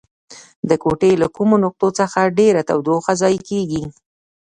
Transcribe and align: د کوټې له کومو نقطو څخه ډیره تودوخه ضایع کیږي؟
د 0.69 0.71
کوټې 0.83 1.11
له 1.21 1.27
کومو 1.35 1.55
نقطو 1.65 1.87
څخه 1.99 2.33
ډیره 2.39 2.61
تودوخه 2.69 3.13
ضایع 3.21 3.39
کیږي؟ 3.49 3.83